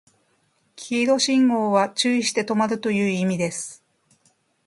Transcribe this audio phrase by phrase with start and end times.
[0.75, 3.83] 黄色信号は注意して止まるという意味です